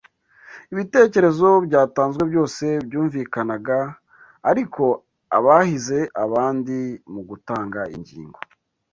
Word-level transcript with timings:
Ibitekerezo 0.73 1.47
byatanzwe 1.65 2.23
byose 2.31 2.65
byumvikanaga 2.87 3.77
ariko 4.49 4.83
abahize 5.37 5.99
abandi 6.23 6.77
mu 7.13 7.21
gutanga 7.29 7.81
ingingo 7.95 8.37